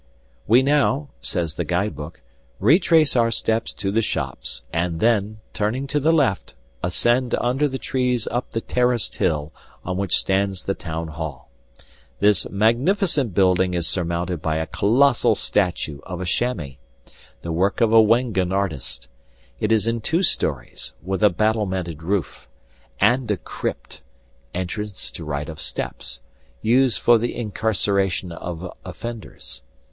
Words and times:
"We 0.47 0.63
now," 0.63 1.09
says 1.21 1.53
the 1.53 1.63
guide 1.63 1.95
book, 1.95 2.21
"retrace 2.59 3.15
our 3.15 3.29
steps 3.29 3.71
to 3.73 3.91
the 3.91 4.01
shops, 4.01 4.63
and 4.73 4.99
then, 4.99 5.41
turning 5.53 5.85
to 5.85 5.99
the 5.99 6.11
left, 6.11 6.55
ascend 6.81 7.35
under 7.39 7.67
the 7.67 7.77
trees 7.77 8.27
up 8.31 8.49
the 8.49 8.61
terraced 8.61 9.17
hill 9.17 9.51
on 9.85 9.97
which 9.97 10.17
stands 10.17 10.63
the 10.63 10.73
Town 10.73 11.09
Hall. 11.09 11.51
This 12.19 12.49
magnificent 12.49 13.35
building 13.35 13.75
is 13.75 13.87
surmounted 13.87 14.41
by 14.41 14.55
a 14.55 14.65
colossal 14.65 15.35
statue 15.35 15.99
of 16.01 16.19
a 16.19 16.25
chamois, 16.25 16.77
the 17.43 17.51
work 17.51 17.79
of 17.79 17.93
a 17.93 18.01
Wengen 18.01 18.51
artist; 18.51 19.07
it 19.59 19.71
is 19.71 19.85
in 19.85 20.01
two 20.01 20.23
stories, 20.23 20.93
with 21.03 21.21
a 21.21 21.29
battlemented 21.29 22.01
roof, 22.01 22.47
and 22.99 23.29
a 23.29 23.37
crypt 23.37 24.01
(entrance 24.55 25.11
to 25.11 25.23
right 25.23 25.47
of 25.47 25.61
steps) 25.61 26.21
used 26.63 26.99
for 26.99 27.19
the 27.19 27.35
incarceration 27.37 28.31
of 28.31 28.67
offenders. 28.83 29.61